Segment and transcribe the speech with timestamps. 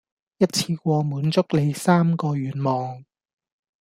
[0.39, 3.05] 一次過滿足你三個願望